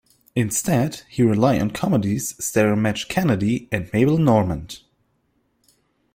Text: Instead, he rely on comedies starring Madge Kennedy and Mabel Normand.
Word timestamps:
Instead, 0.35 1.03
he 1.09 1.21
rely 1.21 1.59
on 1.59 1.69
comedies 1.69 2.33
starring 2.43 2.81
Madge 2.81 3.07
Kennedy 3.07 3.69
and 3.71 3.87
Mabel 3.93 4.17
Normand. 4.17 4.79